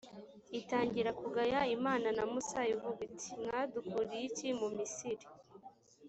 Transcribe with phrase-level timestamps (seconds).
[0.59, 5.25] itangira kugaya imana na musa ivuga iti «mwadukuriye iki mu misiri.